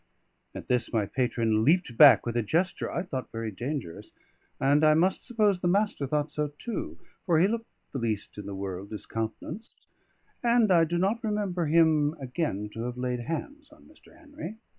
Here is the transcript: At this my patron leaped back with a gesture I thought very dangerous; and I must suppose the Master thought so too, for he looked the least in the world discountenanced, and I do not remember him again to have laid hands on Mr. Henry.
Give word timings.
At 0.55 0.65
this 0.65 0.91
my 0.91 1.05
patron 1.05 1.63
leaped 1.63 1.95
back 1.95 2.25
with 2.25 2.35
a 2.35 2.41
gesture 2.41 2.91
I 2.91 3.03
thought 3.03 3.31
very 3.31 3.51
dangerous; 3.51 4.13
and 4.59 4.83
I 4.83 4.95
must 4.95 5.23
suppose 5.23 5.59
the 5.59 5.67
Master 5.67 6.07
thought 6.07 6.31
so 6.31 6.47
too, 6.57 6.97
for 7.27 7.37
he 7.37 7.47
looked 7.47 7.69
the 7.91 7.99
least 7.99 8.35
in 8.39 8.47
the 8.47 8.55
world 8.55 8.89
discountenanced, 8.89 9.85
and 10.41 10.71
I 10.71 10.85
do 10.85 10.97
not 10.97 11.23
remember 11.23 11.67
him 11.67 12.15
again 12.19 12.71
to 12.73 12.81
have 12.85 12.97
laid 12.97 13.19
hands 13.19 13.69
on 13.69 13.85
Mr. 13.85 14.17
Henry. 14.17 14.57